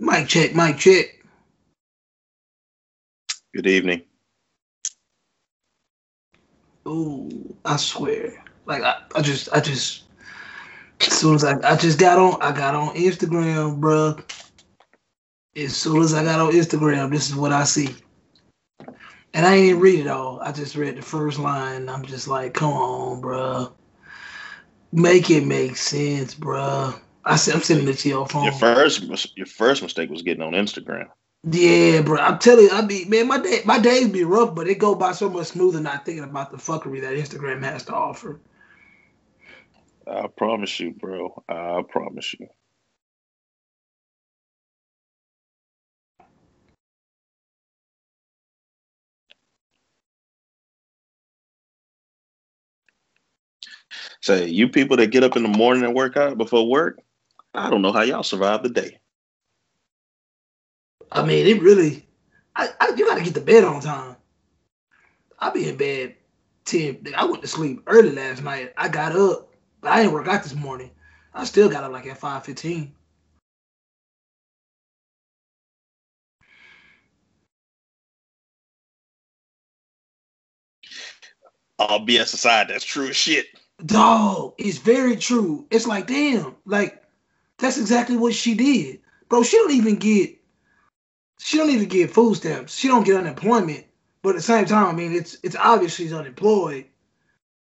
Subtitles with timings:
[0.00, 1.06] Mic check, mic check.
[3.52, 4.02] Good evening.
[6.86, 7.28] Oh,
[7.64, 8.44] I swear.
[8.66, 10.04] Like I, I just I just
[11.00, 14.22] as soon as I, I just got on I got on Instagram, bruh.
[15.56, 17.94] As soon as I got on Instagram, this is what I see.
[19.34, 20.40] And I ain't read it all.
[20.40, 21.88] I just read the first line.
[21.88, 23.72] I'm just like, come on, bruh.
[24.92, 26.98] Make it make sense, bruh.
[27.28, 28.44] I said I'm sending it to your phone.
[28.44, 31.08] Your first your first mistake was getting on Instagram.
[31.44, 32.18] Yeah, bro.
[32.18, 34.94] I'm telling you, I be man, my day my days be rough, but it go
[34.94, 38.40] by so much smoother not thinking about the fuckery that Instagram has to offer.
[40.06, 41.42] I promise you, bro.
[41.48, 42.48] I promise you.
[54.22, 57.00] Say, you people that get up in the morning and work out before work,
[57.54, 58.98] I don't know how y'all survive the day.
[61.10, 62.06] I mean, it really,
[62.54, 64.16] I, I you got to get to bed on time.
[65.38, 66.14] I be in bed
[66.64, 67.06] ten.
[67.16, 68.72] I went to sleep early last night.
[68.76, 70.90] I got up, but I didn't work out this morning.
[71.32, 72.94] I still got up like at five fifteen.
[81.78, 83.46] All BS aside, that's true as shit.
[83.86, 85.64] Dog, it's very true.
[85.70, 86.97] It's like, damn, like
[87.58, 89.42] that's exactly what she did, bro.
[89.42, 90.38] She don't even get,
[91.38, 92.74] she don't even get food stamps.
[92.74, 93.84] She don't get unemployment.
[94.22, 96.86] But at the same time, I mean, it's it's obvious she's unemployed.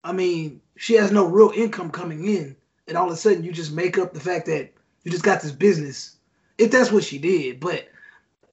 [0.02, 2.56] I mean, she has no real income coming in,
[2.88, 4.72] and all of a sudden you just make up the fact that
[5.04, 6.16] you just got this business.
[6.58, 7.88] If that's what she did, but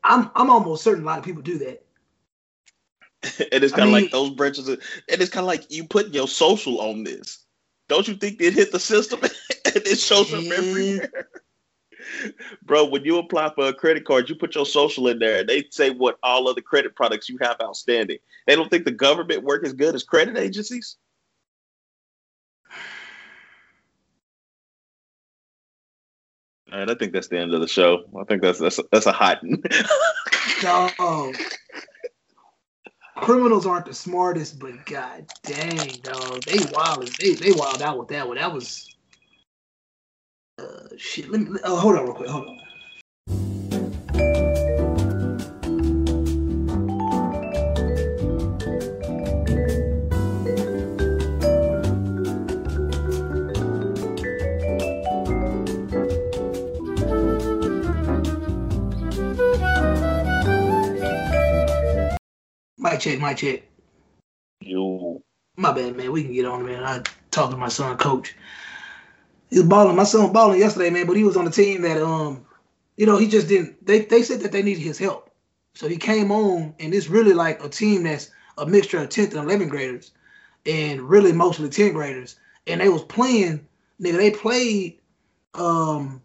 [0.03, 1.85] I'm I'm almost certain a lot of people do that.
[3.51, 4.67] and it's kind of like those branches.
[4.67, 7.42] Of, and it's kind of like you put your social on this.
[7.93, 9.31] Don't you think it hit the system and
[9.75, 11.27] it shows up everywhere?
[12.63, 15.47] Bro, when you apply for a credit card, you put your social in there and
[15.47, 18.17] they say what all other credit products you have outstanding.
[18.47, 20.97] They don't think the government work as good as credit agencies?
[26.71, 28.05] All right, I think that's the end of the show.
[28.19, 29.43] I think that's that's that's a hot.
[30.63, 31.31] no.
[33.17, 37.17] Criminals aren't the smartest, but god dang, dog, they wild.
[37.17, 38.37] They they wild out with that one.
[38.37, 38.91] That was
[40.59, 41.29] uh, shit.
[41.29, 41.59] Let me.
[41.63, 42.29] Oh, hold on, real quick.
[42.29, 42.59] Hold on.
[62.93, 63.63] My check, my check.
[64.61, 65.23] You.
[65.57, 66.11] My bad, man.
[66.11, 66.83] We can get on, man.
[66.83, 68.35] I talked to my son, coach.
[69.49, 69.95] He was balling.
[69.95, 71.07] My son was balling yesterday, man.
[71.07, 72.45] But he was on the team that, um,
[72.95, 73.83] you know, he just didn't.
[73.83, 75.31] They they said that they needed his help,
[75.73, 79.33] so he came on, and it's really like a team that's a mixture of 10th
[79.35, 80.11] and 11th graders,
[80.67, 82.35] and really mostly 10th graders.
[82.67, 83.67] And they was playing,
[83.99, 84.17] nigga.
[84.17, 84.99] They played,
[85.55, 86.21] um,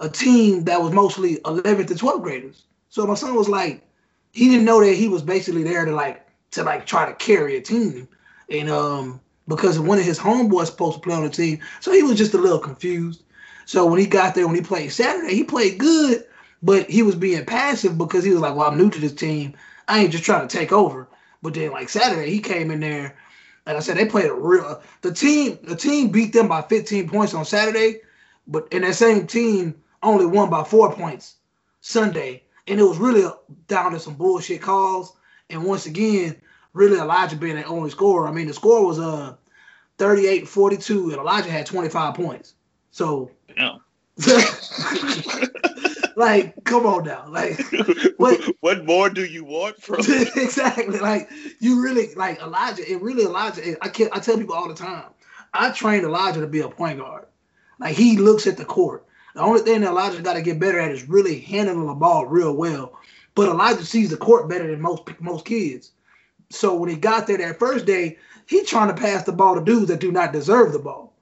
[0.00, 2.64] a team that was mostly 11th to 12th graders.
[2.88, 3.86] So my son was like,
[4.32, 7.56] he didn't know that he was basically there to like to like try to carry
[7.56, 8.08] a team,
[8.48, 12.02] and um because one of his homeboys supposed to play on the team, so he
[12.02, 13.24] was just a little confused.
[13.66, 16.24] So when he got there, when he played Saturday, he played good,
[16.62, 19.54] but he was being passive because he was like, "Well, I'm new to this team.
[19.88, 21.08] I ain't just trying to take over."
[21.42, 23.16] But then like Saturday, he came in there,
[23.66, 24.82] and I said they played a real.
[25.02, 28.00] The team, the team beat them by 15 points on Saturday,
[28.46, 31.36] but in that same team only won by four points
[31.80, 33.28] Sunday and it was really
[33.66, 35.16] down to some bullshit calls.
[35.50, 36.40] And once again,
[36.72, 38.28] really Elijah being the only scorer.
[38.28, 39.34] I mean, the score was uh
[39.98, 42.54] 38-42, and Elijah had 25 points.
[42.90, 43.30] So
[46.16, 47.26] like, come on now.
[47.28, 47.60] Like
[48.16, 49.98] what what more do you want from
[50.36, 51.28] exactly like
[51.58, 55.06] you really like Elijah, and really Elijah, I can I tell people all the time,
[55.52, 57.26] I trained Elijah to be a point guard.
[57.80, 59.04] Like he looks at the court.
[59.34, 62.26] The only thing that Elijah got to get better at is really handling the ball
[62.26, 62.98] real well.
[63.34, 65.92] But Elijah sees the court better than most most kids.
[66.50, 69.64] So when he got there that first day, he trying to pass the ball to
[69.64, 71.14] dudes that do not deserve the ball.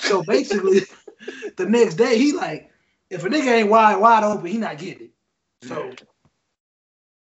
[0.00, 0.80] So basically,
[1.56, 2.70] the next day he like,
[3.10, 5.10] if a nigga ain't wide wide open, he not getting it.
[5.68, 5.92] So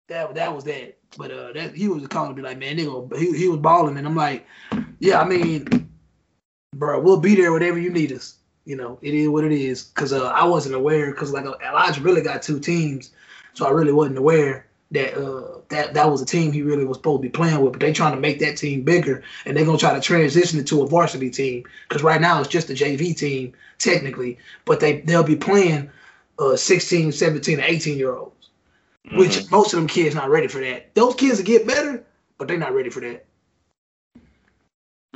[0.09, 0.97] that that was that.
[1.18, 3.97] But uh, that he was calling to be like, man, nigga, he he was balling,
[3.97, 4.45] and I'm like,
[5.00, 5.89] yeah, I mean,
[6.75, 8.35] bro, we'll be there whatever you need us
[8.67, 9.83] you know, it is what it is.
[9.95, 13.11] Cause uh, I wasn't aware, cause like Elijah really got two teams,
[13.53, 16.97] so I really wasn't aware that uh, that that was a team he really was
[16.97, 17.71] supposed to be playing with.
[17.71, 20.67] But they trying to make that team bigger, and they're gonna try to transition it
[20.67, 21.63] to a varsity team.
[21.87, 25.89] Cause right now it's just a JV team technically, but they they'll be playing
[26.37, 28.49] uh 16, 17, 18 year olds.
[29.05, 29.17] Mm-hmm.
[29.17, 30.93] Which most of them kids not ready for that.
[30.93, 32.03] Those kids will get better,
[32.37, 33.25] but they're not ready for that.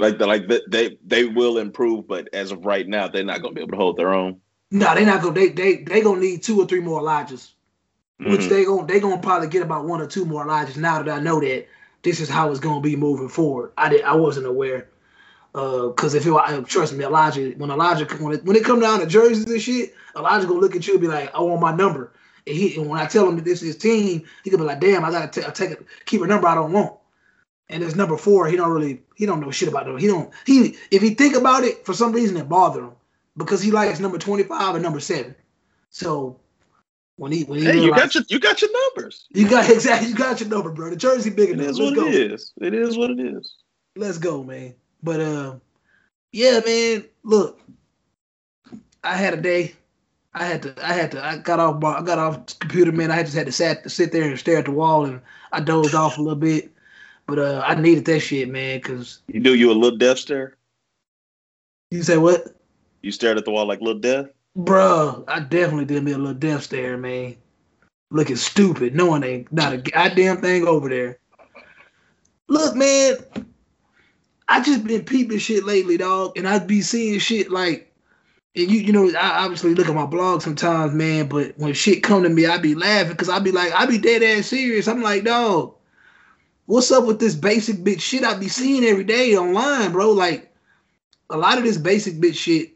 [0.01, 3.53] Like the, like they they will improve, but as of right now, they're not gonna
[3.53, 4.41] be able to hold their own.
[4.71, 7.51] No, they're not gonna they they they gonna need two or three more Elijahs.
[8.19, 8.31] Mm-hmm.
[8.31, 11.09] Which they gonna they gonna probably get about one or two more Elijahs now that
[11.09, 11.67] I know that
[12.01, 13.73] this is how it's gonna be moving forward.
[13.77, 14.89] I did I wasn't aware.
[15.53, 19.01] Because uh, if it, trust me, Elijah, when Elijah when it, when it come down
[19.01, 21.75] to jerseys and shit, Elijah gonna look at you and be like, "I want my
[21.75, 22.11] number."
[22.47, 24.67] And he and when I tell him that this is his team, he gonna be
[24.67, 26.95] like, "Damn, I gotta t- take it, keep a number I don't want."
[27.71, 28.47] And it's number four.
[28.47, 29.99] He don't really he don't know shit about it.
[29.99, 32.91] He don't he if he think about it for some reason it bother him
[33.37, 35.35] because he likes number twenty five and number seven.
[35.89, 36.37] So
[37.15, 39.27] when he when he hey, you got your you got your numbers.
[39.29, 40.89] You got exactly you got your number, bro.
[40.89, 41.65] The jersey big enough.
[41.65, 42.07] It is Let's what go.
[42.07, 42.53] it is.
[42.59, 43.55] It is what it is.
[43.95, 44.75] Let's go, man.
[45.01, 45.55] But uh,
[46.31, 47.05] yeah, man.
[47.23, 47.59] Look,
[49.03, 49.75] I had a day.
[50.33, 50.75] I had to.
[50.83, 51.25] I had to.
[51.25, 51.83] I got off.
[51.83, 53.11] I got off computer, man.
[53.11, 55.21] I just had to sat to sit there and stare at the wall, and
[55.51, 56.71] I dozed off a little bit.
[57.27, 58.81] But uh, I needed that shit, man.
[58.81, 60.57] Cause you do you a little death stare.
[61.91, 62.55] You say what?
[63.01, 64.27] You stared at the wall like little death.
[64.57, 67.35] Bruh, I definitely did me a little death stare, man.
[68.09, 71.19] Looking stupid, knowing they not a goddamn thing over there.
[72.49, 73.15] Look, man,
[74.49, 77.93] I just been peeping shit lately, dog, and I'd be seeing shit like,
[78.53, 81.29] and you, you know, I obviously look at my blog sometimes, man.
[81.29, 83.97] But when shit come to me, I be laughing because I'd be like, I be
[83.97, 84.89] dead ass serious.
[84.89, 85.73] I'm like, dog,
[86.71, 90.11] what's up with this basic bitch shit I be seeing every day online, bro?
[90.11, 90.55] Like,
[91.29, 92.71] a lot of this basic bitch shit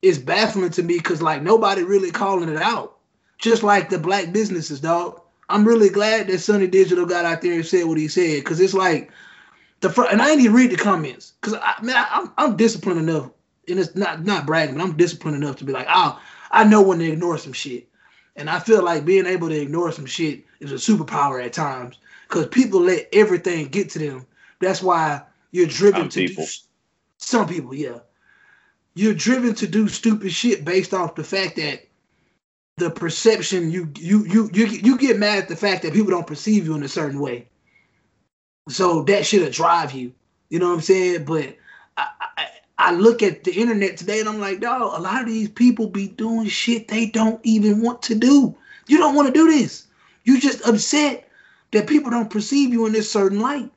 [0.00, 2.96] is baffling to me because like nobody really calling it out.
[3.36, 5.20] Just like the black businesses, dog.
[5.50, 8.58] I'm really glad that Sonny Digital got out there and said what he said because
[8.58, 9.10] it's like
[9.80, 12.52] the front, and I ain't even read the comments because I man I, am I'm,
[12.52, 13.28] I'm disciplined enough
[13.68, 16.18] and it's not not bragging, but I'm disciplined enough to be like, oh,
[16.50, 17.86] I know when to ignore some shit,
[18.36, 21.98] and I feel like being able to ignore some shit is a superpower at times
[22.34, 24.26] because people let everything get to them.
[24.60, 25.22] That's why
[25.52, 26.44] you're driven some to people.
[26.44, 26.50] do
[27.18, 27.98] some people, yeah
[28.94, 31.86] you're driven to do stupid shit based off the fact that
[32.76, 36.26] the perception you you you you you get mad at the fact that people don't
[36.26, 37.48] perceive you in a certain way.
[38.68, 40.12] So that should drive you.
[40.48, 41.24] You know what I'm saying?
[41.24, 41.56] But
[41.96, 42.46] I, I,
[42.78, 45.88] I look at the internet today and I'm like, dog, a lot of these people
[45.88, 48.56] be doing shit they don't even want to do.
[48.86, 49.86] You don't want to do this.
[50.24, 51.28] You just upset
[51.74, 53.70] that people don't perceive you in this certain light.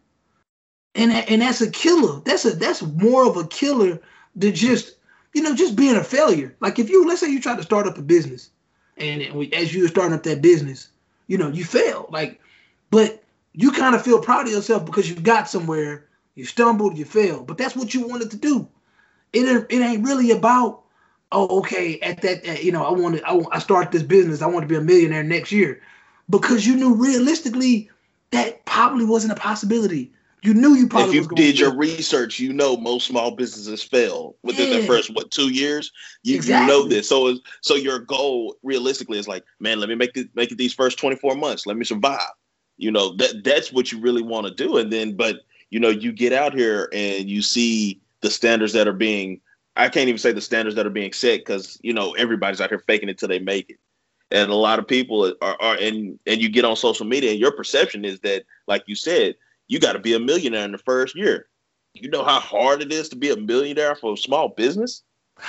[0.96, 2.22] And and that's a killer.
[2.22, 4.02] That's a that's more of a killer
[4.36, 4.98] than just
[5.38, 6.56] you know, just being a failure.
[6.62, 8.50] Like if you, let's say you try to start up a business,
[8.98, 10.90] and we, as you were starting up that business,
[11.28, 12.08] you know, you fail.
[12.10, 12.42] Like,
[12.90, 13.24] but
[13.54, 17.46] you kind of feel proud of yourself because you got somewhere, you stumbled, you failed.
[17.46, 18.68] But that's what you wanted to do.
[19.32, 20.82] It it ain't really about,
[21.32, 24.48] oh, okay, at that, at, you know, I wanted, I, I start this business, I
[24.48, 25.82] want to be a millionaire next year,
[26.30, 27.90] because you knew realistically
[28.32, 30.12] that probably wasn't a possibility.
[30.44, 31.18] You knew you probably.
[31.18, 34.80] If you did your research, you know most small businesses fail within yeah.
[34.80, 35.92] the first what two years.
[36.24, 36.74] You, exactly.
[36.74, 40.30] you know this, so so your goal realistically is like, man, let me make it
[40.36, 41.66] make it these first twenty four months.
[41.66, 42.30] Let me survive.
[42.78, 45.38] You know that that's what you really want to do, and then but
[45.72, 49.42] you know you get out here and you see the standards that are being.
[49.76, 52.70] I can't even say the standards that are being set because you know everybody's out
[52.70, 53.80] here faking it till they make it
[54.32, 57.40] and a lot of people are, are and and you get on social media and
[57.40, 59.36] your perception is that like you said
[59.68, 61.48] you got to be a millionaire in the first year.
[61.94, 65.04] You know how hard it is to be a millionaire for a small business?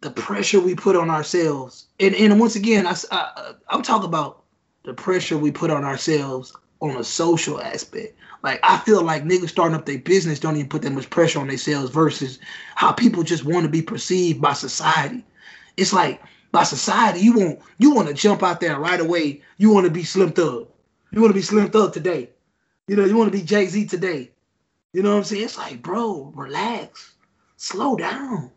[0.00, 1.86] The pressure we put on ourselves.
[1.98, 4.42] And, and once again, I, I, I'm talking about
[4.84, 8.14] the pressure we put on ourselves on a social aspect.
[8.42, 11.40] Like I feel like niggas starting up their business don't even put that much pressure
[11.40, 12.38] on themselves versus
[12.74, 15.24] how people just want to be perceived by society.
[15.78, 16.20] It's like
[16.54, 19.42] by society, you want you want to jump out there right away.
[19.58, 20.68] You want to be Slim Thug.
[21.10, 22.30] You want to be Slim Thug today.
[22.86, 24.30] You know, you want to be Jay Z today.
[24.92, 25.42] You know what I'm saying?
[25.42, 27.16] It's like, bro, relax,
[27.56, 28.52] slow down.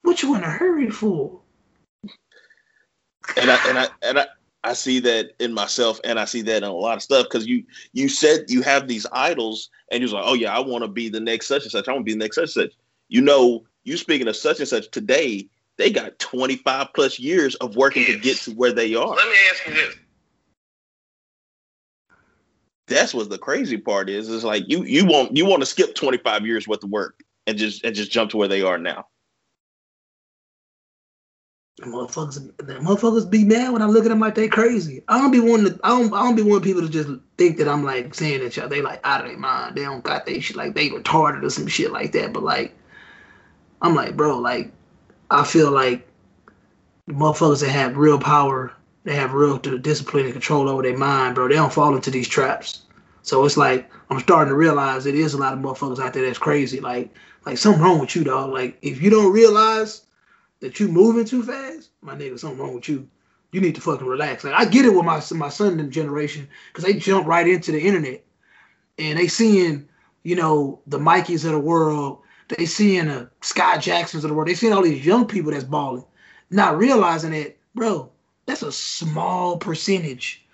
[0.00, 1.40] What you in a hurry for?
[3.36, 4.26] And I and I and I.
[4.64, 7.48] I see that in myself and I see that in a lot of stuff because
[7.48, 10.88] you you said you have these idols and you're like, oh yeah, I want to
[10.88, 11.88] be the next such and such.
[11.88, 12.72] I want to be the next such and such.
[13.08, 15.48] You know, you speaking of such and such today,
[15.78, 19.16] they got 25 plus years of working to get to where they are.
[19.16, 19.96] Let me ask you this
[22.86, 24.28] that's what the crazy part is.
[24.28, 27.56] Is like you you want you want to skip 25 years worth of work and
[27.56, 29.06] just and just jump to where they are now.
[31.78, 35.02] The motherfuckers, the motherfuckers be mad when I look at them like they crazy.
[35.08, 35.80] I don't be wanting to.
[35.82, 36.12] I don't.
[36.12, 38.82] I don't be wanting people to just think that I'm like saying that y'all they
[38.82, 39.76] like out of their mind.
[39.76, 42.32] They don't got they shit like they retarded or some shit like that.
[42.32, 42.76] But like,
[43.80, 44.70] I'm like, bro, like,
[45.32, 46.06] I feel like
[47.06, 48.72] the motherfuckers that have real power,
[49.04, 51.48] they have real discipline and control over their mind, bro.
[51.48, 52.82] They don't fall into these traps.
[53.22, 56.24] So it's like I'm starting to realize it is a lot of motherfuckers out there
[56.24, 56.80] that's crazy.
[56.80, 57.10] Like,
[57.46, 58.52] like something wrong with you, dog.
[58.52, 60.02] Like if you don't realize
[60.60, 63.08] that you moving too fast, my nigga, something wrong with you.
[63.52, 64.44] You need to fucking relax.
[64.44, 67.72] Like I get it with my my son and generation because they jump right into
[67.72, 68.24] the internet
[68.98, 69.88] and they seeing,
[70.22, 72.21] you know, the Mikeys of the world.
[72.56, 74.48] They seeing the Scott Jacksons of the world.
[74.48, 76.04] They seeing all these young people that's balling,
[76.50, 78.10] not realizing that, bro,
[78.46, 80.44] that's a small percentage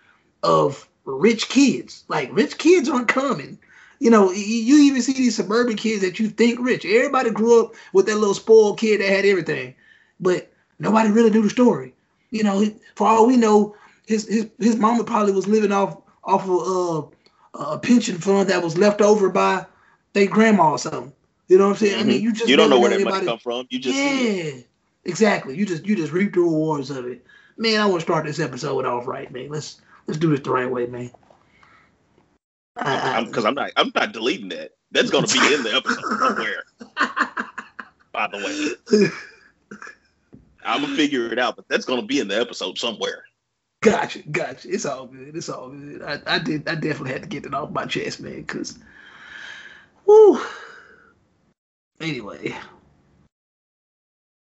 [0.42, 2.04] of rich kids.
[2.08, 3.58] Like rich kids aren't coming.
[4.00, 6.84] You know, you even see these suburban kids that you think rich.
[6.84, 9.74] Everybody grew up with that little spoiled kid that had everything
[10.20, 11.94] but nobody really knew the story.
[12.30, 12.64] You know,
[12.94, 13.74] for all we know,
[14.06, 17.12] his his his mama probably was living off off of
[17.54, 19.64] uh, a pension fund that was left over by
[20.12, 21.12] their grandma or something.
[21.48, 21.92] You know what I'm saying?
[21.92, 22.00] Mm-hmm.
[22.00, 22.24] I mean, mm-hmm.
[22.24, 23.66] you just you don't know where that money come from.
[23.70, 24.60] You just yeah,
[25.04, 25.56] exactly.
[25.56, 27.26] You just you just reap the rewards of it.
[27.56, 29.48] Man, I want to start this episode off right, man.
[29.48, 31.10] Let's let's do this the right way, man.
[32.76, 34.72] Because I'm, I'm not I'm not deleting that.
[34.92, 36.64] That's gonna be in the episode somewhere.
[38.12, 39.08] by the way.
[40.64, 43.24] I'm gonna figure it out, but that's gonna be in the episode somewhere.
[43.80, 44.68] Gotcha, gotcha.
[44.68, 45.34] It's all good.
[45.36, 46.02] It's all good.
[46.02, 46.68] I, I did.
[46.68, 48.44] I definitely had to get it off my chest, man.
[48.44, 48.78] Cause,
[50.04, 50.38] whoo.
[52.00, 52.54] Anyway,